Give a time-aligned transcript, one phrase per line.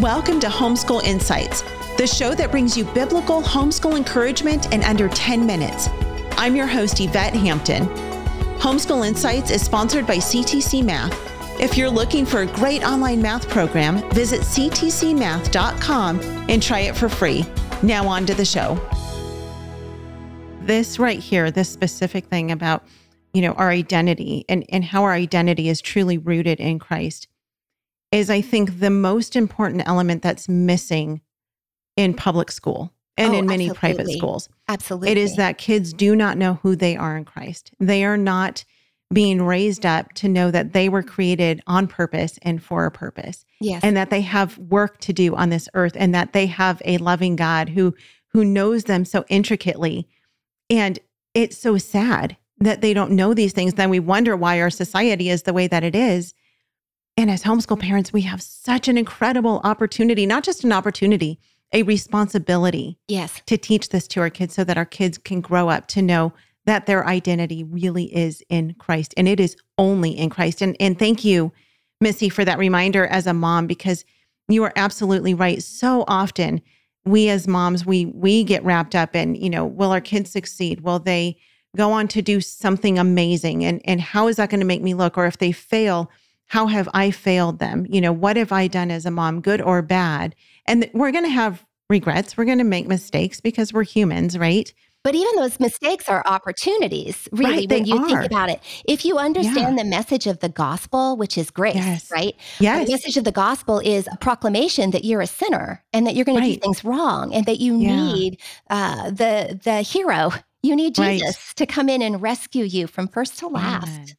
[0.00, 1.62] Welcome to Homeschool Insights,
[1.96, 5.88] the show that brings you biblical homeschool encouragement in under 10 minutes.
[6.32, 7.86] I'm your host, Yvette Hampton.
[8.58, 11.18] Homeschool Insights is sponsored by CTC Math.
[11.58, 17.08] If you're looking for a great online math program, visit ctcmath.com and try it for
[17.08, 17.46] free.
[17.82, 18.78] Now, on to the show.
[20.60, 22.84] This right here, this specific thing about,
[23.32, 27.28] you know, our identity and, and how our identity is truly rooted in Christ
[28.12, 31.20] is, I think, the most important element that's missing
[31.96, 33.78] in public school and Oh, in many absolutely.
[33.94, 34.48] private schools.
[34.68, 35.10] Absolutely.
[35.10, 37.70] It is that kids do not know who they are in Christ.
[37.80, 38.64] They are not
[39.12, 43.44] being raised up to know that they were created on purpose and for a purpose
[43.60, 43.80] Yes.
[43.84, 46.98] and that they have work to do on this earth and that they have a
[46.98, 47.94] loving God who
[48.32, 50.06] who knows them so intricately.
[50.68, 50.98] And
[51.34, 53.74] it's so sad that they don't know these things.
[53.74, 56.34] Then we wonder why our society is the way that it is.
[57.16, 61.38] And as homeschool parents, we have such an incredible opportunity, not just an opportunity,
[61.72, 63.40] a responsibility yes.
[63.46, 66.32] to teach this to our kids so that our kids can grow up to know
[66.66, 70.60] that their identity really is in Christ and it is only in Christ.
[70.60, 71.52] And and thank you,
[72.00, 74.04] Missy, for that reminder as a mom because
[74.48, 75.62] you are absolutely right.
[75.62, 76.60] So often
[77.04, 80.80] we as moms we we get wrapped up in, you know, will our kids succeed?
[80.80, 81.36] Will they
[81.76, 83.64] go on to do something amazing?
[83.64, 85.16] And and how is that going to make me look?
[85.16, 86.10] Or if they fail,
[86.46, 87.86] how have I failed them?
[87.88, 90.34] You know, what have I done as a mom, good or bad?
[90.66, 92.36] And th- we're going to have regrets.
[92.36, 94.72] We're going to make mistakes because we're humans, right?
[95.04, 98.06] But even those mistakes are opportunities, really, Right, when you are.
[98.08, 98.60] think about it.
[98.88, 102.10] If you understand the message of the gospel, which is grace, Yes.
[102.10, 102.34] right?
[102.58, 102.86] Yes.
[102.86, 106.24] The message of the gospel is a proclamation that you're a sinner and that you're
[106.24, 107.94] going to do things wrong and that you Yeah.
[108.14, 110.32] need uh, the the hero.
[110.64, 111.20] You need Right.
[111.20, 114.16] Jesus to come in and rescue you from first to last.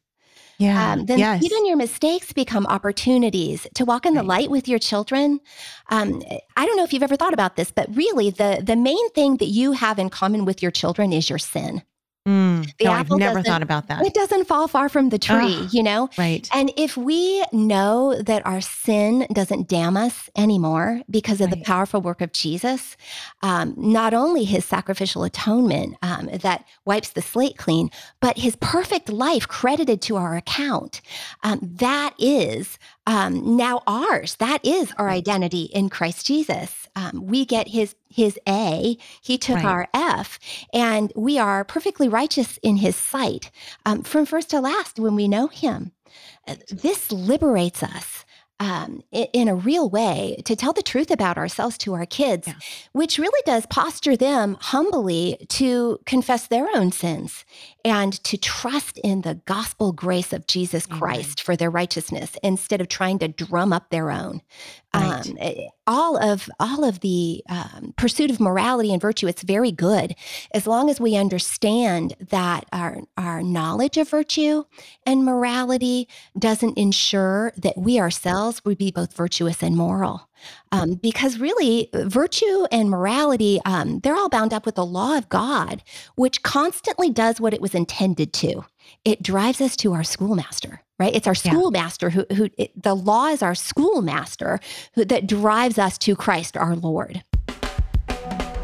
[0.58, 0.92] Yeah.
[0.92, 1.42] um, then yes.
[1.42, 4.26] even your mistakes become opportunities to walk in the Right.
[4.26, 5.40] light with your children.
[5.90, 6.22] Um,
[6.56, 9.36] I don't know if you've ever thought about this, but really, the the main thing
[9.38, 11.82] that you have in common with your children is your sin.
[12.28, 12.76] Mm.
[12.76, 14.04] the no, I've never thought about that.
[14.04, 15.68] It doesn't fall far from the tree, Ugh.
[15.72, 16.10] you know.
[16.18, 16.46] Right.
[16.52, 22.02] And if we know that our sin doesn't damn us anymore because of the powerful
[22.02, 22.98] work of Jesus,
[23.42, 29.08] um, not only his sacrificial atonement um, that wipes the slate clean, but his perfect
[29.08, 31.00] life credited to our account,
[31.42, 34.36] um, that is um, now ours.
[34.36, 36.87] That is our identity in Christ Jesus.
[36.98, 38.96] Um, we get his his A,
[39.28, 39.64] he took Right.
[39.72, 40.38] our F,
[40.72, 43.44] and we are perfectly righteous in his sight
[43.86, 45.80] um, from first to last when we know him.
[46.48, 48.24] Uh, This liberates us
[48.60, 52.54] um, in a real way to tell the truth about ourselves to our kids, Yeah.
[52.92, 55.24] which really does posture them humbly
[55.60, 57.44] to confess their own sins
[57.84, 60.98] and to trust in the gospel grace of Jesus Amen.
[60.98, 64.42] Christ for their righteousness instead of trying to drum up their own.
[64.92, 65.26] Right.
[65.26, 69.72] Um, eh, all of all of the um, pursuit of morality and virtue, it's very
[69.72, 70.14] good
[70.52, 74.64] as long as we understand that our our knowledge of virtue
[75.06, 76.06] and morality
[76.38, 80.28] doesn't ensure that we ourselves would be both virtuous and moral.
[80.70, 85.28] Um, because really, virtue and morality, um, they're all bound up with the law of
[85.28, 85.82] God,
[86.14, 88.64] which constantly does what it was intended to.
[89.04, 91.14] It drives us to our schoolmaster, right?
[91.14, 91.52] It's our Yeah.
[91.52, 94.60] schoolmaster who, who it, the law is our schoolmaster
[94.94, 97.22] who, that drives us to Christ our Lord.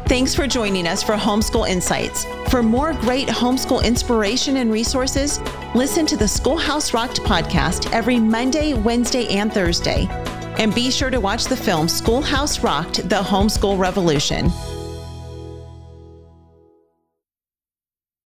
[0.07, 2.25] Thanks for joining us for Homeschool Insights.
[2.49, 5.39] For more great homeschool inspiration and resources,
[5.73, 10.07] listen to the Schoolhouse Rocked podcast every Monday, Wednesday, and Thursday.
[10.59, 14.51] And be sure to watch the film Schoolhouse Rocked The Homeschool Revolution.